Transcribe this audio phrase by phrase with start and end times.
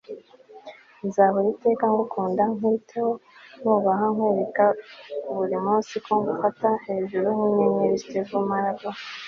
[1.07, 3.11] nzahoraho iteka ngukunda, nkwiteho,
[3.59, 4.67] nkubaha, nkwereke
[5.35, 8.99] buri munsi ko ngufashe hejuru nk'inyenyeri.- steve maraboli